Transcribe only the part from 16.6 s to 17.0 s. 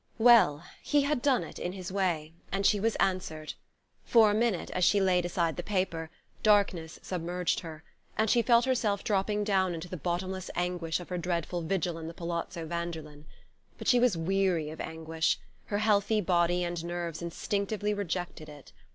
and